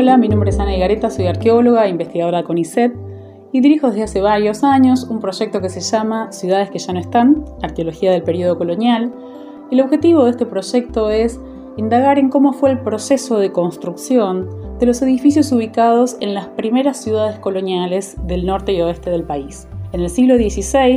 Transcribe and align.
Hola, 0.00 0.16
mi 0.16 0.30
nombre 0.30 0.48
es 0.48 0.58
Ana 0.58 0.74
Igareta, 0.74 1.10
soy 1.10 1.26
arqueóloga 1.26 1.84
e 1.84 1.90
investigadora 1.90 2.42
con 2.42 2.56
ICET 2.56 2.94
y 3.52 3.60
dirijo 3.60 3.88
desde 3.88 4.04
hace 4.04 4.22
varios 4.22 4.64
años 4.64 5.04
un 5.04 5.20
proyecto 5.20 5.60
que 5.60 5.68
se 5.68 5.82
llama 5.82 6.32
Ciudades 6.32 6.70
que 6.70 6.78
ya 6.78 6.94
no 6.94 7.00
están, 7.00 7.44
Arqueología 7.60 8.10
del 8.10 8.22
Periodo 8.22 8.56
Colonial. 8.56 9.12
El 9.70 9.82
objetivo 9.82 10.24
de 10.24 10.30
este 10.30 10.46
proyecto 10.46 11.10
es 11.10 11.38
indagar 11.76 12.18
en 12.18 12.30
cómo 12.30 12.54
fue 12.54 12.70
el 12.70 12.78
proceso 12.78 13.38
de 13.38 13.52
construcción 13.52 14.48
de 14.78 14.86
los 14.86 15.02
edificios 15.02 15.52
ubicados 15.52 16.16
en 16.20 16.32
las 16.32 16.48
primeras 16.48 16.96
ciudades 16.96 17.38
coloniales 17.38 18.16
del 18.26 18.46
norte 18.46 18.72
y 18.72 18.80
oeste 18.80 19.10
del 19.10 19.24
país. 19.24 19.68
En 19.92 20.00
el 20.00 20.08
siglo 20.08 20.36
XVI, 20.36 20.96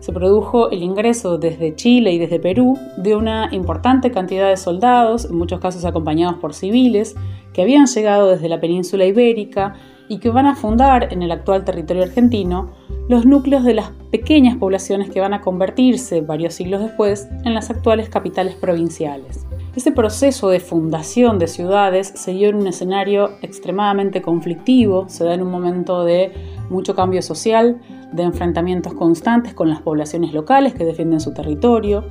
se 0.00 0.12
produjo 0.12 0.70
el 0.70 0.82
ingreso 0.82 1.38
desde 1.38 1.74
Chile 1.76 2.12
y 2.12 2.18
desde 2.18 2.40
Perú 2.40 2.78
de 2.96 3.14
una 3.14 3.48
importante 3.52 4.10
cantidad 4.10 4.48
de 4.48 4.56
soldados, 4.56 5.26
en 5.26 5.36
muchos 5.36 5.60
casos 5.60 5.84
acompañados 5.84 6.36
por 6.36 6.54
civiles, 6.54 7.14
que 7.52 7.62
habían 7.62 7.86
llegado 7.86 8.28
desde 8.28 8.48
la 8.48 8.60
península 8.60 9.04
ibérica 9.04 9.74
y 10.08 10.18
que 10.18 10.30
van 10.30 10.46
a 10.46 10.56
fundar 10.56 11.12
en 11.12 11.22
el 11.22 11.30
actual 11.30 11.64
territorio 11.64 12.02
argentino 12.02 12.72
los 13.08 13.26
núcleos 13.26 13.62
de 13.62 13.74
las 13.74 13.90
pequeñas 14.10 14.56
poblaciones 14.56 15.10
que 15.10 15.20
van 15.20 15.34
a 15.34 15.40
convertirse 15.40 16.20
varios 16.20 16.54
siglos 16.54 16.80
después 16.80 17.28
en 17.44 17.54
las 17.54 17.70
actuales 17.70 18.08
capitales 18.08 18.54
provinciales. 18.54 19.46
Este 19.76 19.92
proceso 19.92 20.48
de 20.48 20.58
fundación 20.58 21.38
de 21.38 21.46
ciudades 21.46 22.12
se 22.16 22.32
dio 22.32 22.48
en 22.48 22.56
un 22.56 22.66
escenario 22.66 23.30
extremadamente 23.40 24.20
conflictivo, 24.20 25.08
se 25.08 25.22
da 25.22 25.34
en 25.34 25.42
un 25.42 25.50
momento 25.50 26.04
de 26.04 26.32
mucho 26.70 26.94
cambio 26.94 27.20
social, 27.22 27.80
de 28.12 28.22
enfrentamientos 28.22 28.94
constantes 28.94 29.54
con 29.54 29.68
las 29.68 29.82
poblaciones 29.82 30.32
locales 30.32 30.74
que 30.74 30.84
defienden 30.84 31.20
su 31.20 31.34
territorio, 31.34 32.04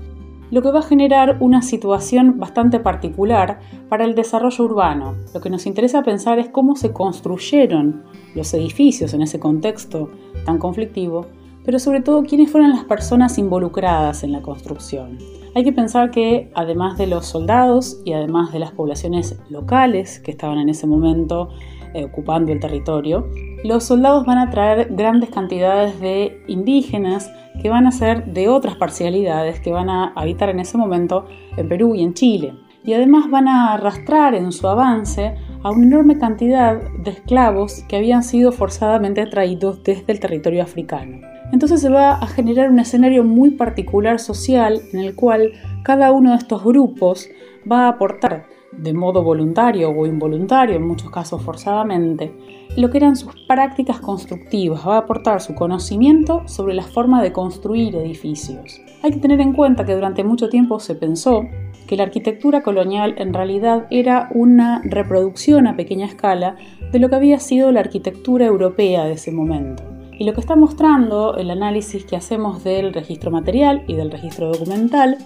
lo 0.51 0.61
que 0.61 0.71
va 0.71 0.79
a 0.79 0.83
generar 0.83 1.37
una 1.39 1.61
situación 1.61 2.39
bastante 2.39 2.79
particular 2.79 3.59
para 3.87 4.05
el 4.05 4.15
desarrollo 4.15 4.65
urbano. 4.65 5.15
Lo 5.33 5.41
que 5.41 5.49
nos 5.49 5.65
interesa 5.65 6.03
pensar 6.03 6.39
es 6.39 6.49
cómo 6.49 6.75
se 6.75 6.91
construyeron 6.91 8.03
los 8.35 8.53
edificios 8.53 9.13
en 9.13 9.21
ese 9.21 9.39
contexto 9.39 10.09
tan 10.45 10.57
conflictivo, 10.57 11.27
pero 11.65 11.77
sobre 11.77 12.01
todo 12.01 12.23
quiénes 12.23 12.51
fueron 12.51 12.71
las 12.71 12.83
personas 12.85 13.37
involucradas 13.37 14.23
en 14.23 14.31
la 14.31 14.41
construcción. 14.41 15.17
Hay 15.55 15.63
que 15.63 15.73
pensar 15.73 16.11
que 16.11 16.51
además 16.55 16.97
de 16.97 17.07
los 17.07 17.25
soldados 17.25 18.01
y 18.05 18.13
además 18.13 18.51
de 18.51 18.59
las 18.59 18.71
poblaciones 18.71 19.39
locales 19.49 20.19
que 20.19 20.31
estaban 20.31 20.59
en 20.59 20.69
ese 20.69 20.87
momento 20.87 21.49
eh, 21.93 22.05
ocupando 22.05 22.51
el 22.51 22.59
territorio, 22.59 23.27
los 23.63 23.83
soldados 23.83 24.25
van 24.25 24.37
a 24.37 24.49
traer 24.49 24.87
grandes 24.91 25.29
cantidades 25.29 25.99
de 25.99 26.41
indígenas 26.47 27.31
que 27.61 27.69
van 27.69 27.87
a 27.87 27.91
ser 27.91 28.25
de 28.25 28.47
otras 28.47 28.75
parcialidades 28.75 29.59
que 29.59 29.71
van 29.71 29.89
a 29.89 30.13
habitar 30.15 30.49
en 30.49 30.59
ese 30.59 30.77
momento 30.77 31.25
en 31.57 31.67
Perú 31.67 31.95
y 31.95 32.03
en 32.03 32.13
Chile. 32.13 32.53
Y 32.85 32.93
además 32.93 33.29
van 33.29 33.47
a 33.49 33.73
arrastrar 33.73 34.33
en 34.33 34.51
su 34.53 34.67
avance 34.67 35.35
a 35.61 35.71
una 35.71 35.85
enorme 35.85 36.17
cantidad 36.17 36.79
de 37.03 37.11
esclavos 37.11 37.83
que 37.89 37.97
habían 37.97 38.23
sido 38.23 38.53
forzadamente 38.53 39.25
traídos 39.25 39.83
desde 39.83 40.13
el 40.13 40.21
territorio 40.21 40.63
africano. 40.63 41.19
Entonces 41.51 41.81
se 41.81 41.89
va 41.89 42.13
a 42.13 42.27
generar 42.27 42.69
un 42.69 42.79
escenario 42.79 43.23
muy 43.23 43.51
particular 43.51 44.19
social 44.19 44.81
en 44.93 44.99
el 44.99 45.15
cual 45.15 45.51
cada 45.83 46.11
uno 46.11 46.31
de 46.31 46.37
estos 46.37 46.63
grupos 46.63 47.27
va 47.69 47.85
a 47.85 47.89
aportar 47.89 48.45
de 48.71 48.93
modo 48.93 49.23
voluntario 49.23 49.89
o 49.89 50.05
involuntario, 50.05 50.75
en 50.75 50.87
muchos 50.87 51.09
casos 51.09 51.41
forzadamente, 51.41 52.31
lo 52.77 52.89
que 52.89 52.97
eran 52.97 53.15
sus 53.15 53.35
prácticas 53.47 53.99
constructivas, 53.99 54.87
va 54.87 54.95
a 54.95 54.99
aportar 54.99 55.41
su 55.41 55.55
conocimiento 55.55 56.47
sobre 56.47 56.73
la 56.73 56.83
forma 56.83 57.21
de 57.21 57.33
construir 57.33 57.95
edificios. 57.95 58.81
Hay 59.01 59.11
que 59.11 59.19
tener 59.19 59.41
en 59.41 59.53
cuenta 59.53 59.85
que 59.85 59.95
durante 59.95 60.23
mucho 60.23 60.49
tiempo 60.49 60.79
se 60.79 60.95
pensó 60.95 61.43
que 61.87 61.97
la 61.97 62.03
arquitectura 62.03 62.61
colonial 62.61 63.15
en 63.17 63.33
realidad 63.33 63.87
era 63.89 64.29
una 64.31 64.81
reproducción 64.83 65.65
a 65.65 65.75
pequeña 65.75 66.05
escala 66.05 66.55
de 66.91 66.99
lo 66.99 67.09
que 67.09 67.15
había 67.15 67.39
sido 67.39 67.71
la 67.71 67.79
arquitectura 67.79 68.45
europea 68.45 69.05
de 69.05 69.13
ese 69.13 69.31
momento. 69.31 69.88
Y 70.19 70.25
lo 70.25 70.33
que 70.33 70.41
está 70.41 70.57
mostrando 70.57 71.37
el 71.37 71.49
análisis 71.49 72.03
que 72.03 72.17
hacemos 72.17 72.61
del 72.65 72.93
registro 72.93 73.31
material 73.31 73.85
y 73.87 73.95
del 73.95 74.11
registro 74.11 74.51
documental 74.51 75.17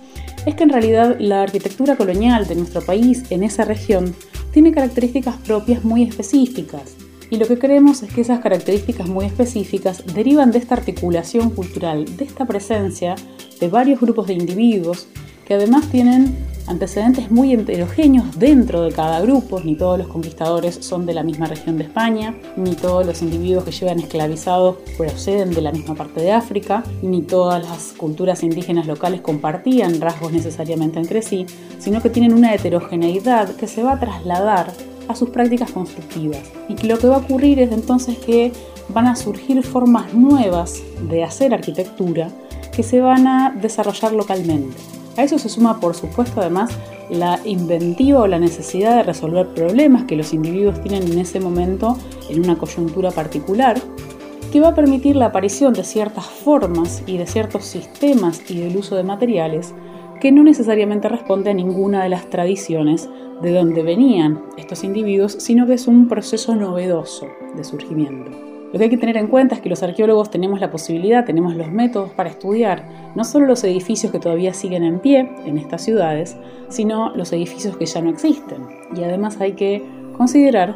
es 0.45 0.53
que 0.53 0.63
en 0.63 0.69
realidad 0.69 1.15
la 1.19 1.41
arquitectura 1.41 1.95
colonial 1.95 2.45
de 2.47 2.53
nuestro 2.53 2.79
país 2.81 3.23
en 3.31 3.41
esa 3.41 3.65
región 3.65 4.13
tiene 4.51 4.71
características 4.71 5.37
propias 5.37 5.83
muy 5.83 6.03
específicas. 6.03 6.95
Y 7.31 7.37
lo 7.37 7.47
que 7.47 7.57
creemos 7.57 8.03
es 8.03 8.13
que 8.13 8.21
esas 8.21 8.41
características 8.41 9.09
muy 9.09 9.25
específicas 9.25 10.03
derivan 10.13 10.51
de 10.51 10.59
esta 10.59 10.75
articulación 10.75 11.49
cultural, 11.49 12.05
de 12.15 12.25
esta 12.25 12.45
presencia 12.45 13.15
de 13.59 13.67
varios 13.69 13.99
grupos 13.99 14.27
de 14.27 14.33
individuos 14.33 15.07
que 15.43 15.55
además 15.55 15.89
tienen 15.89 16.37
antecedentes 16.67 17.31
muy 17.31 17.53
heterogéneos 17.53 18.37
dentro 18.37 18.81
de 18.81 18.91
cada 18.91 19.21
grupo, 19.21 19.59
ni 19.59 19.75
todos 19.75 19.97
los 19.97 20.07
conquistadores 20.07 20.75
son 20.81 21.05
de 21.05 21.13
la 21.13 21.23
misma 21.23 21.47
región 21.47 21.77
de 21.77 21.83
España, 21.83 22.35
ni 22.55 22.75
todos 22.75 23.05
los 23.05 23.21
individuos 23.21 23.63
que 23.63 23.71
llevan 23.71 23.99
esclavizados 23.99 24.77
proceden 24.97 25.53
de 25.53 25.61
la 25.61 25.71
misma 25.71 25.95
parte 25.95 26.21
de 26.21 26.31
África, 26.31 26.83
ni 27.01 27.21
todas 27.21 27.63
las 27.63 27.93
culturas 27.93 28.43
indígenas 28.43 28.87
locales 28.87 29.21
compartían 29.21 29.99
rasgos 30.01 30.31
necesariamente 30.31 30.99
entre 30.99 31.21
sí, 31.21 31.45
sino 31.79 32.01
que 32.01 32.09
tienen 32.09 32.33
una 32.33 32.53
heterogeneidad 32.53 33.55
que 33.55 33.67
se 33.67 33.83
va 33.83 33.93
a 33.93 33.99
trasladar 33.99 34.73
a 35.07 35.15
sus 35.15 35.29
prácticas 35.29 35.71
constructivas. 35.71 36.41
Y 36.69 36.75
que 36.75 36.87
lo 36.87 36.97
que 36.97 37.07
va 37.07 37.15
a 37.15 37.19
ocurrir 37.19 37.59
es 37.59 37.71
entonces 37.71 38.17
que 38.17 38.51
van 38.89 39.07
a 39.07 39.15
surgir 39.15 39.61
formas 39.63 40.13
nuevas 40.13 40.81
de 41.09 41.23
hacer 41.23 41.53
arquitectura 41.53 42.29
que 42.71 42.83
se 42.83 43.01
van 43.01 43.27
a 43.27 43.51
desarrollar 43.51 44.13
localmente. 44.13 44.75
A 45.17 45.23
eso 45.23 45.37
se 45.37 45.49
suma, 45.49 45.79
por 45.79 45.95
supuesto, 45.95 46.41
además, 46.41 46.71
la 47.09 47.39
inventiva 47.45 48.21
o 48.21 48.27
la 48.27 48.39
necesidad 48.39 48.97
de 48.97 49.03
resolver 49.03 49.47
problemas 49.53 50.05
que 50.05 50.15
los 50.15 50.33
individuos 50.33 50.81
tienen 50.81 51.03
en 51.11 51.19
ese 51.19 51.39
momento 51.39 51.97
en 52.29 52.43
una 52.43 52.57
coyuntura 52.57 53.11
particular, 53.11 53.79
que 54.51 54.59
va 54.59 54.69
a 54.69 54.75
permitir 54.75 55.15
la 55.15 55.27
aparición 55.27 55.73
de 55.73 55.83
ciertas 55.83 56.25
formas 56.25 57.03
y 57.05 57.17
de 57.17 57.27
ciertos 57.27 57.65
sistemas 57.65 58.41
y 58.49 58.59
del 58.59 58.77
uso 58.77 58.95
de 58.95 59.03
materiales 59.03 59.73
que 60.19 60.31
no 60.31 60.43
necesariamente 60.43 61.09
responde 61.09 61.49
a 61.49 61.53
ninguna 61.53 62.03
de 62.03 62.09
las 62.09 62.29
tradiciones 62.29 63.09
de 63.41 63.51
donde 63.51 63.83
venían 63.83 64.41
estos 64.57 64.83
individuos, 64.83 65.35
sino 65.39 65.67
que 65.67 65.73
es 65.73 65.87
un 65.87 66.07
proceso 66.07 66.55
novedoso 66.55 67.27
de 67.55 67.63
surgimiento. 67.63 68.52
Lo 68.73 68.79
que 68.79 68.85
hay 68.85 68.89
que 68.89 68.97
tener 68.97 69.17
en 69.17 69.27
cuenta 69.27 69.53
es 69.53 69.61
que 69.61 69.69
los 69.69 69.83
arqueólogos 69.83 70.31
tenemos 70.31 70.59
la 70.59 70.71
posibilidad, 70.71 71.25
tenemos 71.25 71.55
los 71.55 71.71
métodos 71.71 72.09
para 72.09 72.31
estudiar 72.31 73.13
no 73.13 73.23
solo 73.23 73.45
los 73.45 73.63
edificios 73.63 74.11
que 74.11 74.17
todavía 74.17 74.51
siguen 74.55 74.83
en 74.83 74.99
pie 74.99 75.29
en 75.45 75.59
estas 75.59 75.83
ciudades, 75.83 76.35
sino 76.69 77.15
los 77.15 77.31
edificios 77.33 77.77
que 77.77 77.85
ya 77.85 78.01
no 78.01 78.09
existen. 78.09 78.65
Y 78.97 79.03
además 79.03 79.39
hay 79.39 79.53
que 79.53 79.83
considerar 80.17 80.75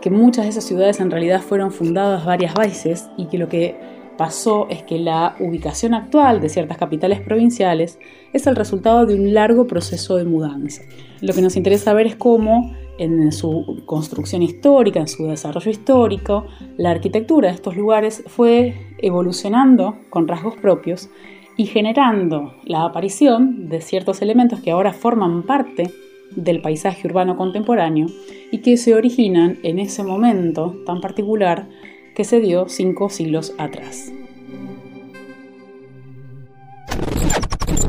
que 0.00 0.10
muchas 0.10 0.44
de 0.44 0.50
esas 0.50 0.64
ciudades 0.64 0.98
en 0.98 1.12
realidad 1.12 1.40
fueron 1.40 1.70
fundadas 1.70 2.24
varias 2.24 2.52
veces 2.54 3.08
y 3.16 3.26
que 3.26 3.38
lo 3.38 3.48
que 3.48 3.95
pasó 4.16 4.66
es 4.68 4.82
que 4.82 4.98
la 4.98 5.36
ubicación 5.40 5.94
actual 5.94 6.40
de 6.40 6.48
ciertas 6.48 6.78
capitales 6.78 7.20
provinciales 7.20 7.98
es 8.32 8.46
el 8.46 8.56
resultado 8.56 9.06
de 9.06 9.14
un 9.14 9.34
largo 9.34 9.66
proceso 9.66 10.16
de 10.16 10.24
mudanza. 10.24 10.82
Lo 11.20 11.32
que 11.32 11.42
nos 11.42 11.56
interesa 11.56 11.94
ver 11.94 12.06
es 12.06 12.16
cómo 12.16 12.74
en 12.98 13.30
su 13.32 13.82
construcción 13.84 14.42
histórica, 14.42 15.00
en 15.00 15.08
su 15.08 15.26
desarrollo 15.26 15.70
histórico, 15.70 16.46
la 16.76 16.90
arquitectura 16.90 17.48
de 17.48 17.54
estos 17.54 17.76
lugares 17.76 18.22
fue 18.26 18.74
evolucionando 18.98 19.96
con 20.10 20.28
rasgos 20.28 20.56
propios 20.56 21.10
y 21.56 21.66
generando 21.66 22.54
la 22.64 22.84
aparición 22.84 23.68
de 23.68 23.80
ciertos 23.80 24.22
elementos 24.22 24.60
que 24.60 24.70
ahora 24.70 24.92
forman 24.92 25.42
parte 25.42 25.90
del 26.34 26.60
paisaje 26.60 27.06
urbano 27.06 27.36
contemporáneo 27.36 28.06
y 28.50 28.58
que 28.58 28.76
se 28.76 28.94
originan 28.94 29.58
en 29.62 29.78
ese 29.78 30.02
momento 30.02 30.76
tan 30.84 31.00
particular 31.00 31.68
que 32.16 32.24
se 32.24 32.40
dio 32.40 32.66
cinco 32.70 33.10
siglos 33.10 33.52
atrás. 33.58 34.10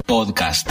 Podcast. 0.06 0.70